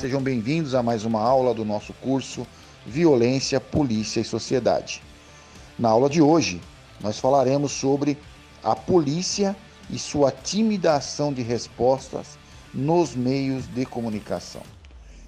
Sejam 0.00 0.22
bem-vindos 0.22 0.74
a 0.74 0.82
mais 0.82 1.04
uma 1.04 1.20
aula 1.20 1.52
do 1.52 1.62
nosso 1.62 1.92
curso 1.92 2.46
Violência, 2.86 3.60
Polícia 3.60 4.20
e 4.20 4.24
Sociedade. 4.24 5.02
Na 5.78 5.90
aula 5.90 6.08
de 6.08 6.22
hoje, 6.22 6.58
nós 7.02 7.18
falaremos 7.18 7.70
sobre 7.70 8.16
a 8.64 8.74
polícia 8.74 9.54
e 9.90 9.98
sua 9.98 10.32
tímida 10.32 10.94
ação 10.94 11.34
de 11.34 11.42
respostas 11.42 12.38
nos 12.72 13.14
meios 13.14 13.66
de 13.66 13.84
comunicação. 13.84 14.62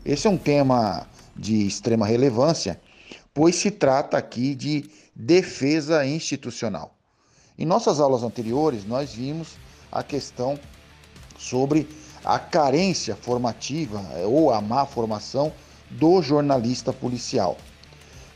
Esse 0.06 0.26
é 0.26 0.30
um 0.30 0.38
tema 0.38 1.07
de 1.36 1.66
extrema 1.66 2.07
relevância, 2.07 2.80
pois 3.34 3.57
se 3.57 3.70
trata 3.70 4.16
aqui 4.16 4.54
de 4.54 4.89
defesa 5.14 6.07
institucional. 6.07 6.96
Em 7.58 7.66
nossas 7.66 8.00
aulas 8.00 8.22
anteriores, 8.22 8.86
nós 8.86 9.12
vimos 9.12 9.48
a 9.93 10.02
questão 10.02 10.58
sobre 11.36 11.86
a 12.25 12.39
carência 12.39 13.17
formativa 13.17 14.04
eh, 14.14 14.25
ou 14.25 14.53
a 14.53 14.61
má 14.61 14.86
formação 14.86 15.53
do 15.90 16.22
jornalista 16.22 16.93
policial. 16.93 17.57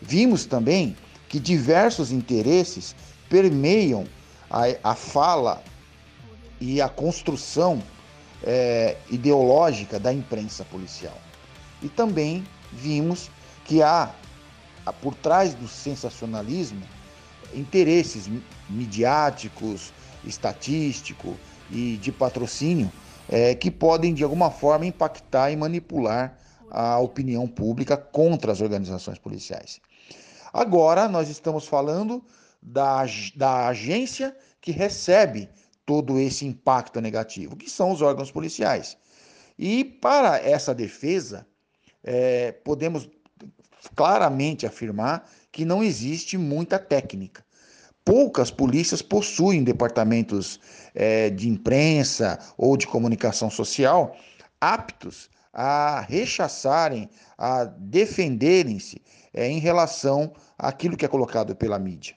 Vimos 0.01 0.45
também 0.45 0.97
que 1.29 1.41
diversos 1.41 2.13
interesses 2.13 2.95
permeiam 3.29 4.07
a, 4.51 4.91
a 4.91 4.95
fala 4.95 5.63
e 6.61 6.81
a 6.81 6.89
construção 6.89 7.83
é, 8.43 8.97
ideológica 9.11 9.99
da 9.99 10.13
imprensa 10.13 10.65
policial. 10.65 11.17
E 11.83 11.89
também 11.89 12.45
vimos 12.73 13.31
que 13.65 13.83
há, 13.83 14.11
por 15.01 15.15
trás 15.15 15.55
do 15.55 15.67
sensacionalismo, 15.67 16.83
interesses 17.55 18.31
midiáticos, 18.69 19.93
estatístico 20.25 21.37
e 21.71 21.97
de 21.97 22.13
patrocínio 22.13 22.91
é, 23.29 23.55
que 23.55 23.71
podem, 23.71 24.15
de 24.15 24.23
alguma 24.23 24.51
forma, 24.51 24.87
impactar 24.87 25.51
e 25.51 25.57
manipular 25.57 26.39
a 26.71 26.99
opinião 26.99 27.47
pública 27.47 27.97
contra 27.97 28.53
as 28.53 28.61
organizações 28.61 29.19
policiais. 29.19 29.81
Agora, 30.53 31.09
nós 31.09 31.29
estamos 31.29 31.67
falando 31.67 32.25
da, 32.61 33.05
da 33.35 33.69
agência 33.69 34.37
que 34.61 34.73
recebe 34.73 35.49
todo 35.85 36.19
esse 36.19 36.45
impacto 36.45 37.01
negativo, 37.01 37.57
que 37.57 37.71
são 37.71 37.93
os 37.93 38.03
órgãos 38.03 38.31
policiais. 38.31 38.97
E 39.59 39.85
para 39.85 40.39
essa 40.39 40.75
defesa, 40.75 41.47
é, 42.03 42.53
podemos 42.53 43.09
claramente 43.95 44.67
afirmar 44.67 45.31
que 45.53 45.65
não 45.65 45.83
existe 45.83 46.37
muita 46.37 46.79
técnica. 46.79 47.46
Poucas 48.07 48.53
polícias 48.53 49.03
possuem 49.03 49.65
departamentos 49.65 50.61
é, 50.95 51.29
de 51.29 51.49
imprensa 51.49 52.39
ou 52.57 52.77
de 52.77 52.87
comunicação 52.87 53.51
social 53.51 54.17
aptos 54.61 55.29
a 55.53 56.03
rechaçarem, 56.03 57.11
a 57.37 57.65
defenderem-se 57.65 59.03
é, 59.35 59.49
em 59.49 59.59
relação 59.59 60.33
àquilo 60.57 60.97
que 60.97 61.05
é 61.05 61.09
colocado 61.09 61.57
pela 61.57 61.81
mídia. 61.81 62.15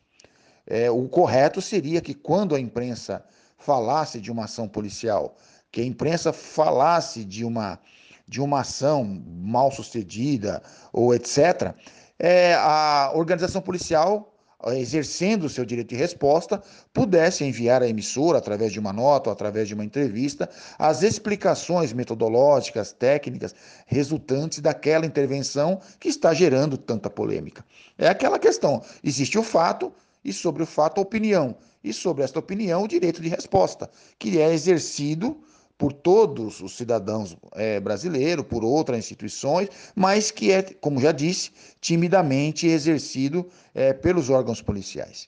É, 0.67 0.91
o 0.91 1.09
correto 1.09 1.59
seria 1.59 2.01
que, 2.01 2.13
quando 2.13 2.53
a 2.53 2.59
imprensa 2.59 3.25
falasse 3.57 4.21
de 4.21 4.31
uma 4.31 4.43
ação 4.43 4.67
policial, 4.67 5.37
que 5.71 5.81
a 5.81 5.85
imprensa 5.85 6.31
falasse 6.31 7.25
de 7.25 7.43
uma, 7.43 7.79
de 8.27 8.39
uma 8.39 8.59
ação 8.59 9.23
mal 9.27 9.71
sucedida 9.71 10.61
ou 10.93 11.15
etc., 11.15 11.73
é, 12.19 12.53
a 12.53 13.11
organização 13.15 13.59
policial 13.59 14.35
exercendo 14.67 15.45
o 15.45 15.49
seu 15.49 15.63
direito 15.63 15.89
de 15.89 15.95
resposta, 15.95 16.61
pudesse 16.93 17.43
enviar 17.43 17.81
à 17.81 17.87
emissora, 17.87 18.37
através 18.37 18.73
de 18.73 18.79
uma 18.79 18.91
nota 18.91 19.29
ou 19.29 19.33
através 19.33 19.67
de 19.67 19.73
uma 19.73 19.85
entrevista, 19.85 20.49
as 20.77 21.01
explicações 21.01 21.93
metodológicas, 21.93 22.91
técnicas 22.91 23.55
resultantes 23.85 24.59
daquela 24.59 25.05
intervenção 25.05 25.79
que 25.99 26.09
está 26.09 26.33
gerando 26.33 26.77
tanta 26.77 27.09
polêmica. 27.09 27.63
É 27.97 28.07
aquela 28.09 28.37
questão: 28.37 28.83
existe 29.03 29.37
o 29.37 29.43
fato 29.43 29.93
e, 30.23 30.33
sobre 30.33 30.63
o 30.63 30.65
fato, 30.65 30.99
a 30.99 31.01
opinião, 31.01 31.55
e 31.83 31.93
sobre 31.93 32.23
esta 32.23 32.39
opinião, 32.39 32.83
o 32.83 32.87
direito 32.87 33.21
de 33.21 33.29
resposta, 33.29 33.89
que 34.17 34.39
é 34.39 34.53
exercido 34.53 35.41
por 35.79 35.93
todos 35.93 36.61
os 36.61 36.73
cidadãos 36.77 37.37
é, 37.53 37.79
brasileiros, 37.79 38.45
por 38.45 38.65
outras 38.65 38.99
instituições, 38.99 39.69
mas 39.95 40.29
que 40.29 40.51
é, 40.51 40.61
como 40.61 41.01
já 41.01 41.13
disse, 41.13 41.51
timidamente 41.81 42.67
exercido 42.67 43.49
é, 43.73 43.93
pelos 43.93 44.29
órgãos 44.29 44.61
policiais. 44.61 45.27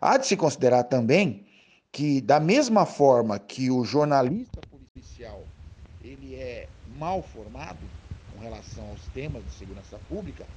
Há 0.00 0.16
de 0.18 0.26
se 0.28 0.36
considerar 0.36 0.84
também 0.84 1.46
que, 1.92 2.20
da 2.20 2.38
mesma 2.40 2.86
forma 2.86 3.38
que 3.38 3.70
o 3.70 3.84
jornalista 3.84 4.62
policial 4.62 5.52
ele 6.00 6.36
é 6.36 6.72
mal 6.84 7.22
formado 7.22 7.92
com 8.26 8.38
relação 8.38 8.88
aos 8.88 9.08
temas 9.08 9.44
de 9.44 9.52
segurança 9.52 9.98
pública, 9.98 10.48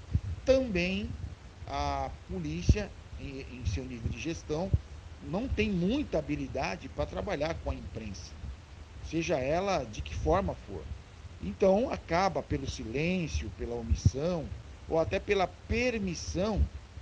também 0.45 1.19
a 1.66 2.11
polícia, 2.28 2.94
em, 3.17 3.61
em 3.61 3.66
seu 3.66 3.85
nível 3.85 4.09
de 4.09 4.19
gestão, 4.19 4.78
não 5.19 5.49
tem 5.49 5.72
muita 5.72 6.19
habilidade 6.19 6.89
para 6.89 7.05
trabalhar 7.07 7.55
com 7.55 7.72
a 7.72 7.75
imprensa 7.75 8.37
seja 9.09 9.38
ela 9.38 9.84
de 9.84 10.01
que 10.01 10.13
forma 10.13 10.53
for. 10.68 10.81
Então, 11.44 11.90
acaba 11.90 12.41
pelo 12.41 12.68
silêncio, 12.68 13.50
pela 13.57 13.75
omissão, 13.75 14.45
ou 14.90 15.00
até 15.00 15.19
pela 15.19 15.47
permissão 15.47 16.59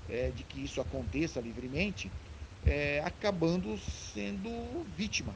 é, 0.10 0.30
de 0.36 0.44
que 0.44 0.64
isso 0.64 0.82
aconteça 0.82 1.40
livremente, 1.40 2.12
é, 2.66 3.02
acabando 3.06 3.78
sendo 4.14 4.50
vítima, 4.98 5.34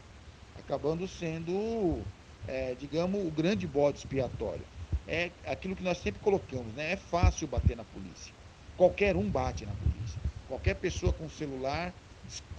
acabando 0.58 1.08
sendo, 1.08 2.02
é, 2.48 2.76
digamos, 2.80 3.26
o 3.26 3.32
grande 3.32 3.66
bode 3.66 4.00
expiatório. 4.00 4.66
É 5.08 5.32
aquilo 5.48 5.76
que 5.76 5.84
nós 5.84 5.98
sempre 5.98 6.22
colocamos, 6.22 6.72
né? 6.76 6.94
É 6.94 6.98
fácil 6.98 7.48
bater 7.48 7.76
na 7.76 7.84
polícia. 7.84 8.34
Qualquer 8.78 9.16
um 9.16 9.28
bate 9.28 9.66
na 9.66 9.72
polícia. 9.72 10.20
Qualquer 10.48 10.76
pessoa 10.76 11.12
com 11.14 11.28
celular 11.30 11.94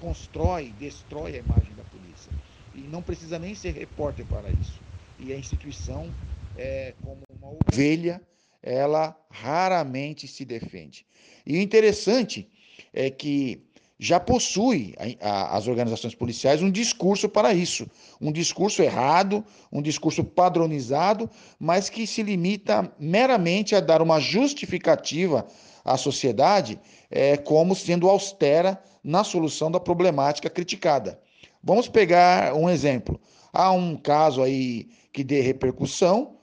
constrói, 0.00 0.72
destrói 0.78 1.36
a 1.36 1.38
imagem 1.38 1.72
da 1.76 1.84
polícia 1.84 2.32
e 2.72 2.86
não 2.88 3.02
precisa 3.02 3.38
nem 3.38 3.54
ser 3.54 3.72
repórter 3.72 4.26
para 4.26 4.52
isso. 4.52 4.82
E 5.18 5.32
a 5.32 5.38
instituição, 5.38 6.14
é, 6.54 6.94
como 7.00 7.22
uma 7.30 7.50
ovelha, 7.50 8.22
ela 8.62 9.16
raramente 9.30 10.28
se 10.28 10.44
defende. 10.44 11.06
E 11.46 11.58
o 11.58 11.60
interessante 11.60 12.48
é 12.92 13.10
que 13.10 13.66
já 13.98 14.18
possui 14.18 14.94
a, 15.20 15.28
a, 15.28 15.56
as 15.58 15.68
organizações 15.68 16.14
policiais 16.14 16.62
um 16.62 16.70
discurso 16.70 17.28
para 17.28 17.52
isso, 17.52 17.86
um 18.18 18.32
discurso 18.32 18.82
errado, 18.82 19.44
um 19.70 19.82
discurso 19.82 20.24
padronizado, 20.24 21.28
mas 21.58 21.90
que 21.90 22.06
se 22.06 22.22
limita 22.22 22.90
meramente 22.98 23.74
a 23.74 23.80
dar 23.80 24.00
uma 24.00 24.18
justificativa 24.18 25.46
à 25.84 25.98
sociedade 25.98 26.80
é, 27.10 27.36
como 27.36 27.74
sendo 27.74 28.08
austera 28.08 28.82
na 29.04 29.22
solução 29.22 29.70
da 29.70 29.78
problemática 29.80 30.48
criticada. 30.48 31.20
Vamos 31.62 31.88
pegar 31.88 32.54
um 32.54 32.68
exemplo. 32.68 33.20
Há 33.52 33.70
um 33.72 33.96
caso 33.96 34.42
aí 34.42 34.88
que 35.12 35.24
dê 35.24 35.40
repercussão, 35.40 36.36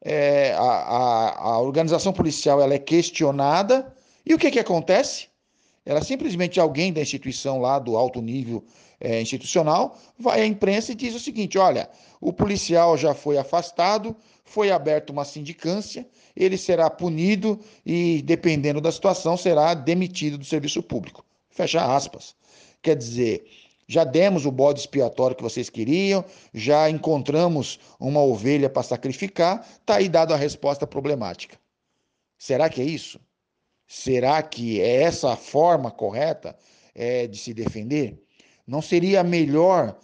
é, 0.00 0.52
a, 0.54 0.62
a, 0.62 1.38
a, 1.50 1.60
organização 1.60 2.12
policial 2.12 2.60
ela 2.60 2.74
é 2.74 2.78
questionada, 2.78 3.94
e 4.24 4.34
o 4.34 4.38
que, 4.38 4.50
que 4.50 4.58
acontece? 4.58 5.28
Ela 5.84 6.02
simplesmente, 6.02 6.60
alguém 6.60 6.92
da 6.92 7.00
instituição 7.00 7.60
lá, 7.60 7.78
do 7.78 7.96
alto 7.96 8.22
nível 8.22 8.64
é, 9.00 9.20
institucional, 9.20 9.98
vai 10.18 10.42
à 10.42 10.46
imprensa 10.46 10.92
e 10.92 10.94
diz 10.94 11.14
o 11.14 11.20
seguinte: 11.20 11.58
olha, 11.58 11.88
o 12.20 12.32
policial 12.32 12.96
já 12.96 13.14
foi 13.14 13.36
afastado, 13.36 14.16
foi 14.44 14.70
aberta 14.70 15.12
uma 15.12 15.24
sindicância, 15.24 16.06
ele 16.36 16.56
será 16.56 16.88
punido 16.88 17.58
e, 17.84 18.22
dependendo 18.22 18.80
da 18.80 18.92
situação, 18.92 19.36
será 19.36 19.74
demitido 19.74 20.38
do 20.38 20.44
serviço 20.44 20.82
público. 20.82 21.24
Fecha 21.50 21.84
aspas. 21.94 22.34
Quer 22.80 22.96
dizer, 22.96 23.44
já 23.86 24.04
demos 24.04 24.46
o 24.46 24.50
bode 24.50 24.80
expiatório 24.80 25.36
que 25.36 25.42
vocês 25.42 25.68
queriam, 25.68 26.24
já 26.52 26.88
encontramos 26.88 27.78
uma 27.98 28.22
ovelha 28.22 28.70
para 28.70 28.82
sacrificar, 28.82 29.66
está 29.80 29.96
aí 29.96 30.08
dado 30.08 30.32
a 30.32 30.36
resposta 30.36 30.86
problemática. 30.86 31.58
Será 32.38 32.68
que 32.68 32.80
é 32.80 32.84
isso? 32.84 33.20
Será 33.86 34.42
que 34.42 34.80
é 34.80 35.02
essa 35.02 35.32
a 35.32 35.36
forma 35.36 35.90
correta 35.90 36.56
é, 36.94 37.26
de 37.26 37.38
se 37.38 37.52
defender? 37.52 38.18
Não 38.66 38.80
seria 38.80 39.22
melhor 39.22 39.98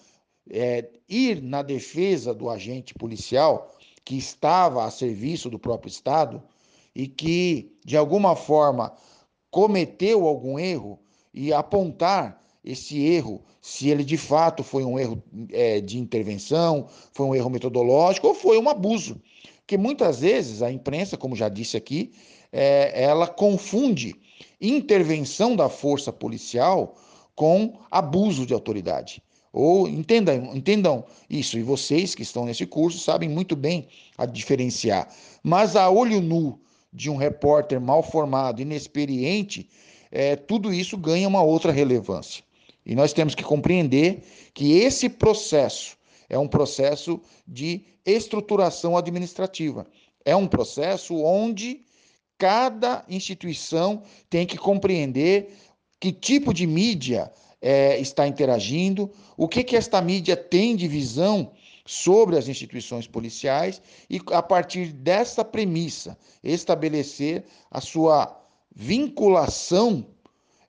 é, 0.51 0.89
ir 1.09 1.43
na 1.43 1.63
defesa 1.63 2.35
do 2.35 2.51
agente 2.51 2.95
policial 2.95 3.75
que 4.05 4.17
estava 4.17 4.85
a 4.85 4.91
serviço 4.91 5.49
do 5.51 5.59
próprio 5.59 5.89
Estado 5.89 6.43
e 6.95 7.07
que, 7.07 7.77
de 7.85 7.97
alguma 7.97 8.35
forma, 8.35 8.93
cometeu 9.51 10.27
algum 10.27 10.59
erro 10.59 10.99
e 11.33 11.53
apontar 11.53 12.41
esse 12.65 13.01
erro, 13.05 13.43
se 13.61 13.89
ele 13.89 14.05
de 14.05 14.17
fato 14.17 14.63
foi 14.63 14.85
um 14.85 14.99
erro 14.99 15.23
é, 15.53 15.81
de 15.81 15.99
intervenção, 15.99 16.89
foi 17.13 17.27
um 17.27 17.35
erro 17.35 17.51
metodológico 17.51 18.29
ou 18.29 18.35
foi 18.35 18.59
um 18.59 18.69
abuso. 18.69 19.21
Porque 19.59 19.77
muitas 19.77 20.21
vezes 20.21 20.63
a 20.63 20.71
imprensa, 20.71 21.17
como 21.17 21.37
já 21.37 21.49
disse 21.49 21.77
aqui, 21.77 22.13
é, 22.53 23.05
ela 23.05 23.27
confunde 23.27 24.17
intervenção 24.61 25.55
da 25.55 25.69
força 25.69 26.13
policial 26.13 26.97
com 27.35 27.79
abuso 27.91 28.47
de 28.47 28.55
autoridade. 28.55 29.23
Ou 29.53 29.89
entendam, 29.89 30.55
entendam 30.55 31.05
isso, 31.29 31.59
e 31.59 31.63
vocês 31.63 32.15
que 32.15 32.23
estão 32.23 32.45
nesse 32.45 32.67
curso 32.67 32.99
sabem 32.99 33.29
muito 33.29 33.57
bem 33.57 33.89
a 34.17 34.27
diferenciar. 34.27 35.09
Mas 35.43 35.77
a 35.77 35.89
olho 35.91 36.21
nu 36.21 36.61
de 36.93 37.11
um 37.11 37.17
repórter 37.17 37.81
mal 37.81 38.03
formado, 38.03 38.61
inexperiente, 38.61 39.69
é, 40.11 40.37
tudo 40.37 40.73
isso 40.73 40.97
ganha 40.97 41.29
uma 41.29 41.43
outra 41.43 41.73
relevância. 41.73 42.43
E 42.89 42.95
nós 42.95 43.13
temos 43.13 43.35
que 43.35 43.45
compreender 43.45 44.23
que 44.55 44.79
esse 44.79 45.11
processo 45.11 45.99
é 46.27 46.39
um 46.39 46.49
processo 46.49 47.21
de 47.47 47.85
estruturação 48.05 48.97
administrativa. 48.97 49.87
É 50.25 50.35
um 50.35 50.47
processo 50.47 51.15
onde 51.17 51.83
cada 52.39 53.05
instituição 53.07 54.03
tem 54.31 54.47
que 54.47 54.57
compreender 54.57 55.55
que 56.01 56.11
tipo 56.11 56.55
de 56.55 56.67
mídia 56.67 57.31
é, 57.61 57.99
está 58.01 58.27
interagindo, 58.27 59.11
o 59.37 59.47
que, 59.47 59.63
que 59.63 59.77
esta 59.77 60.01
mídia 60.01 60.37
tem 60.37 60.75
de 60.75 60.89
visão 60.89 61.53
sobre 61.85 62.39
as 62.39 62.49
instituições 62.49 63.07
policiais 63.07 63.83
e, 64.09 64.21
a 64.33 64.43
partir 64.43 64.93
dessa 64.93 65.45
premissa, 65.45 66.17
estabelecer 66.43 67.45
a 67.71 67.81
sua 67.81 68.41
vinculação 68.75 70.07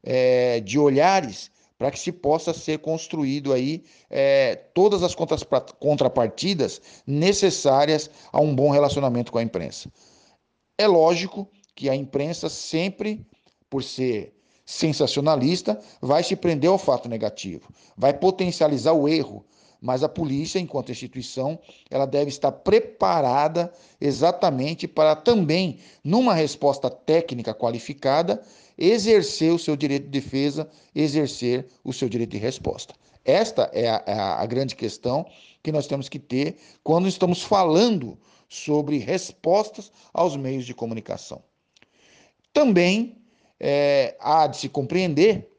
é, 0.03 0.59
de 0.61 0.79
olhares 0.79 1.51
para 1.79 1.89
que 1.89 1.97
se 1.97 2.11
possa 2.11 2.53
ser 2.53 2.79
construído 2.79 3.53
aí 3.53 3.85
é, 4.09 4.53
todas 4.73 5.01
as 5.01 5.15
contrapartidas 5.79 6.81
necessárias 7.07 8.11
a 8.33 8.41
um 8.41 8.53
bom 8.53 8.69
relacionamento 8.69 9.31
com 9.31 9.37
a 9.37 9.43
imprensa. 9.43 9.89
É 10.77 10.85
lógico 10.85 11.49
que 11.73 11.89
a 11.89 11.95
imprensa 11.95 12.49
sempre, 12.49 13.25
por 13.69 13.81
ser 13.81 14.35
sensacionalista, 14.65 15.79
vai 16.01 16.21
se 16.21 16.35
prender 16.35 16.69
ao 16.69 16.77
fato 16.77 17.07
negativo, 17.07 17.73
vai 17.97 18.13
potencializar 18.13 18.91
o 18.91 19.07
erro, 19.07 19.45
mas 19.81 20.03
a 20.03 20.09
polícia, 20.09 20.59
enquanto 20.59 20.91
instituição, 20.91 21.59
ela 21.89 22.05
deve 22.05 22.29
estar 22.29 22.51
preparada 22.51 23.71
exatamente 23.99 24.87
para 24.87 25.15
também, 25.15 25.79
numa 26.03 26.33
resposta 26.33 26.89
técnica 26.89 27.53
qualificada, 27.53 28.41
exercer 28.77 29.53
o 29.53 29.59
seu 29.59 29.75
direito 29.75 30.05
de 30.05 30.09
defesa, 30.09 30.69
exercer 30.93 31.67
o 31.83 31.93
seu 31.93 32.09
direito 32.09 32.31
de 32.31 32.37
resposta. 32.37 32.93
Esta 33.23 33.69
é 33.73 33.89
a, 33.89 34.03
é 34.05 34.13
a, 34.13 34.45
grande 34.45 34.75
questão 34.75 35.25
que 35.61 35.71
nós 35.71 35.87
temos 35.87 36.07
que 36.09 36.19
ter 36.19 36.57
quando 36.83 37.07
estamos 37.07 37.43
falando 37.43 38.17
sobre 38.47 38.97
respostas 38.97 39.91
aos 40.13 40.35
meios 40.35 40.65
de 40.65 40.73
comunicação. 40.73 41.43
Também 42.53 43.17
é, 43.59 44.15
há 44.19 44.47
de 44.47 44.57
se 44.57 44.69
compreender 44.69 45.49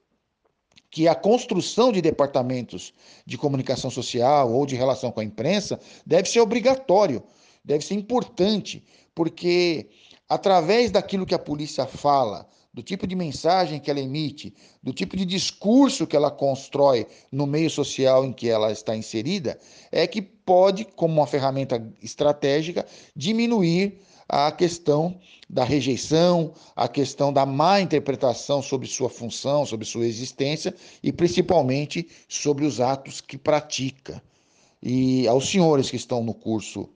que 0.91 1.07
a 1.07 1.15
construção 1.15 1.93
de 1.93 2.03
departamentos 2.03 2.93
de 3.25 3.39
comunicação 3.39 3.91
social 3.91 4.53
ou 4.53 4.67
de 4.67 4.75
relação 4.75 5.13
com 5.13 5.21
a 5.21 5.25
imprensa 5.25 5.79
deve 6.05 6.29
ser 6.29 6.41
obrigatório, 6.41 7.23
deve 7.65 7.85
ser 7.85 7.95
importante, 7.95 8.85
porque 9.15 9.89
através 10.29 10.91
daquilo 10.91 11.27
que 11.27 11.35
a 11.35 11.39
polícia 11.39 11.87
fala, 11.87 12.49
do 12.73 12.83
tipo 12.83 13.07
de 13.07 13.17
mensagem 13.17 13.81
que 13.81 13.91
ela 13.91 14.01
emite, 14.01 14.55
do 14.83 14.93
tipo 14.93 15.17
de 15.17 15.25
discurso 15.25 16.07
que 16.07 16.17
ela 16.17 16.31
constrói 16.31 17.07
no 17.31 17.47
meio 17.47 17.69
social 17.69 18.25
em 18.25 18.33
que 18.33 18.49
ela 18.49 18.71
está 18.71 18.95
inserida, 18.97 19.59
é 19.91 20.07
que 20.07 20.23
pode, 20.23 20.85
como 20.85 21.15
uma 21.15 21.27
ferramenta 21.27 21.85
estratégica, 22.01 22.87
diminuir 23.15 23.99
a 24.31 24.53
questão 24.53 25.19
da 25.49 25.65
rejeição, 25.65 26.55
a 26.77 26.87
questão 26.87 27.33
da 27.33 27.45
má 27.45 27.81
interpretação 27.81 28.63
sobre 28.63 28.87
sua 28.87 29.11
função, 29.11 29.67
sobre 29.67 29.85
sua 29.85 30.07
existência 30.07 30.73
e 31.03 31.13
principalmente 31.13 32.09
sobre 32.29 32.65
os 32.65 32.81
atos 32.81 33.21
que 33.21 33.37
pratica. 33.37 34.23
E 34.81 35.27
aos 35.27 35.51
senhores 35.51 35.91
que 35.91 35.97
estão 35.97 36.23
no 36.23 36.33
curso 36.33 36.89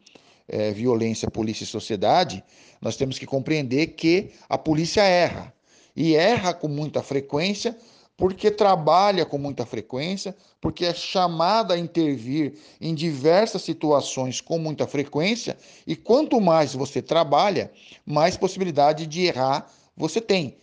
é, 0.46 0.70
Violência, 0.70 1.28
Polícia 1.28 1.64
e 1.64 1.66
Sociedade, 1.66 2.42
nós 2.80 2.96
temos 2.96 3.18
que 3.18 3.26
compreender 3.26 3.88
que 3.88 4.30
a 4.48 4.56
polícia 4.56 5.02
erra. 5.02 5.52
E 5.96 6.14
erra 6.14 6.54
com 6.54 6.68
muita 6.68 7.02
frequência 7.02 7.76
porque 8.16 8.50
trabalha 8.50 9.26
com 9.26 9.38
muita 9.38 9.66
frequência, 9.66 10.36
porque 10.60 10.84
é 10.84 10.94
chamada 10.94 11.74
a 11.74 11.78
intervir 11.78 12.58
em 12.80 12.94
diversas 12.94 13.62
situações 13.62 14.40
com 14.40 14.58
muita 14.58 14.86
frequência, 14.86 15.56
e 15.86 15.96
quanto 15.96 16.40
mais 16.40 16.74
você 16.74 17.02
trabalha, 17.02 17.72
mais 18.06 18.36
possibilidade 18.36 19.06
de 19.06 19.22
errar 19.26 19.70
você 19.96 20.20
tem. 20.20 20.56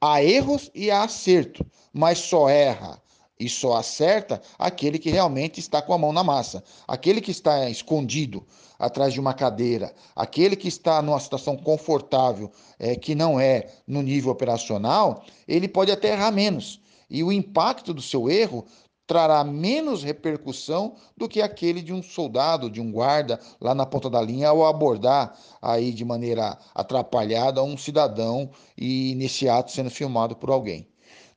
Há 0.00 0.22
erros 0.22 0.70
e 0.74 0.90
há 0.90 1.02
acerto, 1.02 1.66
mas 1.92 2.18
só 2.18 2.48
erra 2.48 3.02
e 3.38 3.48
só 3.48 3.76
acerta 3.76 4.40
aquele 4.58 4.98
que 4.98 5.10
realmente 5.10 5.60
está 5.60 5.80
com 5.80 5.92
a 5.92 5.98
mão 5.98 6.12
na 6.12 6.24
massa, 6.24 6.62
aquele 6.86 7.20
que 7.20 7.30
está 7.30 7.68
escondido 7.70 8.44
atrás 8.78 9.12
de 9.12 9.20
uma 9.20 9.34
cadeira, 9.34 9.92
aquele 10.14 10.56
que 10.56 10.68
está 10.68 11.00
numa 11.02 11.20
situação 11.20 11.56
confortável, 11.56 12.50
é, 12.78 12.96
que 12.96 13.14
não 13.14 13.38
é 13.38 13.68
no 13.86 14.02
nível 14.02 14.30
operacional, 14.30 15.24
ele 15.46 15.68
pode 15.68 15.90
até 15.90 16.12
errar 16.12 16.30
menos. 16.30 16.80
E 17.10 17.22
o 17.24 17.32
impacto 17.32 17.94
do 17.94 18.02
seu 18.02 18.30
erro 18.30 18.64
trará 19.06 19.42
menos 19.42 20.02
repercussão 20.02 20.94
do 21.16 21.26
que 21.26 21.40
aquele 21.40 21.80
de 21.80 21.94
um 21.94 22.02
soldado, 22.02 22.68
de 22.68 22.78
um 22.78 22.92
guarda 22.92 23.40
lá 23.58 23.74
na 23.74 23.86
ponta 23.86 24.10
da 24.10 24.20
linha 24.20 24.50
ao 24.50 24.66
abordar 24.66 25.34
aí 25.62 25.92
de 25.92 26.04
maneira 26.04 26.58
atrapalhada 26.74 27.62
um 27.62 27.76
cidadão 27.76 28.50
e 28.76 29.14
nesse 29.16 29.48
ato 29.48 29.72
sendo 29.72 29.90
filmado 29.90 30.36
por 30.36 30.50
alguém. 30.50 30.86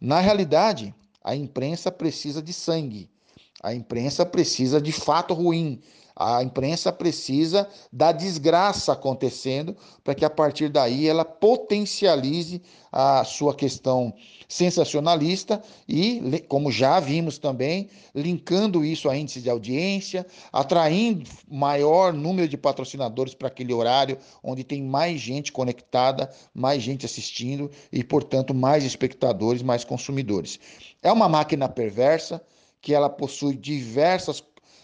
Na 0.01 0.19
realidade, 0.19 0.93
a 1.23 1.35
imprensa 1.35 1.91
precisa 1.91 2.41
de 2.41 2.53
sangue. 2.53 3.09
A 3.63 3.73
imprensa 3.73 4.25
precisa 4.25 4.81
de 4.81 4.91
fato 4.91 5.33
ruim. 5.33 5.81
A 6.15 6.43
imprensa 6.43 6.91
precisa 6.91 7.67
da 7.91 8.11
desgraça 8.11 8.93
acontecendo 8.93 9.75
para 10.03 10.13
que 10.13 10.25
a 10.25 10.29
partir 10.29 10.69
daí 10.69 11.07
ela 11.07 11.23
potencialize 11.23 12.61
a 12.91 13.23
sua 13.23 13.55
questão 13.55 14.13
sensacionalista 14.47 15.61
e, 15.87 16.43
como 16.49 16.71
já 16.71 16.99
vimos 16.99 17.37
também, 17.37 17.89
linkando 18.13 18.83
isso 18.83 19.09
a 19.09 19.15
índice 19.15 19.39
de 19.39 19.49
audiência, 19.49 20.25
atraindo 20.51 21.29
maior 21.49 22.11
número 22.11 22.49
de 22.49 22.57
patrocinadores 22.57 23.33
para 23.33 23.47
aquele 23.47 23.73
horário 23.73 24.17
onde 24.43 24.63
tem 24.65 24.83
mais 24.83 25.21
gente 25.21 25.51
conectada, 25.53 26.29
mais 26.53 26.83
gente 26.83 27.05
assistindo 27.05 27.71
e, 27.91 28.03
portanto, 28.03 28.53
mais 28.53 28.83
espectadores, 28.83 29.61
mais 29.61 29.85
consumidores. 29.85 30.59
É 31.01 31.11
uma 31.11 31.29
máquina 31.29 31.69
perversa 31.69 32.41
que 32.81 32.93
ela 32.93 33.09
possui 33.09 33.55
diversas 33.55 34.41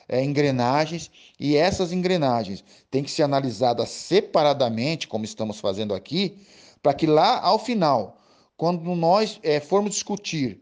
é, 0.07 0.23
engrenagens 0.23 1.11
e 1.39 1.55
essas 1.55 1.91
engrenagens 1.91 2.63
têm 2.89 3.03
que 3.03 3.11
ser 3.11 3.23
analisadas 3.23 3.89
separadamente, 3.89 5.07
como 5.07 5.25
estamos 5.25 5.59
fazendo 5.59 5.93
aqui, 5.93 6.37
para 6.81 6.93
que 6.93 7.05
lá 7.05 7.39
ao 7.41 7.59
final, 7.59 8.17
quando 8.55 8.95
nós 8.95 9.39
é, 9.43 9.59
formos 9.59 9.91
discutir 9.91 10.61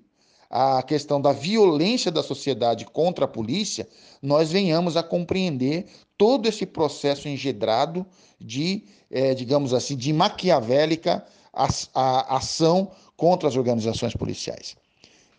a 0.49 0.81
questão 0.83 1.19
da 1.19 1.31
violência 1.31 2.11
da 2.11 2.23
sociedade 2.23 2.85
contra 2.85 3.25
a 3.25 3.27
polícia, 3.27 3.87
nós 4.21 4.51
venhamos 4.51 4.95
a 4.95 5.03
compreender 5.03 5.85
todo 6.17 6.47
esse 6.47 6.65
processo 6.65 7.27
engedrado 7.27 8.05
de, 8.39 8.85
é, 9.11 9.33
digamos 9.33 9.73
assim, 9.73 9.95
de 9.95 10.13
maquiavélica 10.13 11.25
a, 11.53 11.67
a 11.93 12.37
ação 12.37 12.91
contra 13.17 13.49
as 13.49 13.55
organizações 13.55 14.15
policiais. 14.15 14.75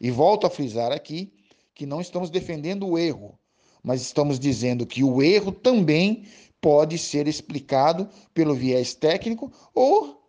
E 0.00 0.10
volto 0.10 0.46
a 0.46 0.50
frisar 0.50 0.92
aqui 0.92 1.32
que 1.74 1.86
não 1.86 2.00
estamos 2.00 2.30
defendendo 2.30 2.86
o 2.86 2.98
erro, 2.98 3.38
mas 3.86 4.02
estamos 4.02 4.40
dizendo 4.40 4.84
que 4.84 5.04
o 5.04 5.22
erro 5.22 5.52
também 5.52 6.24
pode 6.60 6.98
ser 6.98 7.28
explicado 7.28 8.08
pelo 8.34 8.52
viés 8.52 8.94
técnico 8.94 9.52
ou 9.72 10.28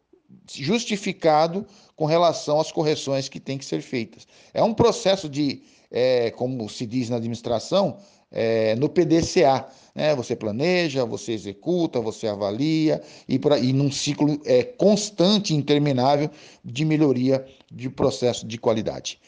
justificado 0.53 1.65
com 1.95 2.05
relação 2.05 2.59
às 2.59 2.71
correções 2.71 3.27
que 3.27 3.39
têm 3.39 3.57
que 3.57 3.65
ser 3.65 3.81
feitas. 3.81 4.27
É 4.53 4.61
um 4.61 4.75
processo 4.75 5.27
de, 5.27 5.63
é, 5.89 6.29
como 6.29 6.69
se 6.69 6.85
diz 6.85 7.09
na 7.09 7.15
administração, 7.15 7.97
é, 8.31 8.75
no 8.75 8.87
PDCA. 8.89 9.65
Né? 9.95 10.13
Você 10.15 10.35
planeja, 10.35 11.03
você 11.03 11.31
executa, 11.31 11.99
você 11.99 12.27
avalia, 12.27 13.01
e, 13.27 13.39
pra, 13.39 13.57
e 13.57 13.73
num 13.73 13.91
ciclo 13.91 14.39
é, 14.45 14.61
constante 14.61 15.55
interminável 15.55 16.29
de 16.63 16.85
melhoria 16.85 17.43
de 17.71 17.89
processo 17.89 18.45
de 18.45 18.59
qualidade. 18.59 19.19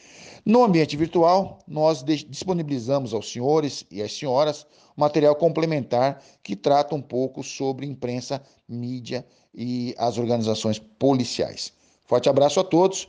No 0.44 0.64
ambiente 0.64 0.96
virtual, 0.96 1.58
nós 1.66 2.02
disponibilizamos 2.02 3.12
aos 3.12 3.30
senhores 3.30 3.84
e 3.90 4.02
às 4.02 4.12
senhoras 4.12 4.66
material 4.96 5.34
complementar 5.34 6.22
que 6.42 6.54
trata 6.54 6.94
um 6.94 7.02
pouco 7.02 7.42
sobre 7.42 7.86
imprensa, 7.86 8.42
mídia 8.68 9.24
e 9.54 9.94
as 9.98 10.18
organizações 10.18 10.78
policiais. 10.78 11.72
Forte 12.04 12.28
abraço 12.28 12.60
a 12.60 12.64
todos 12.64 13.08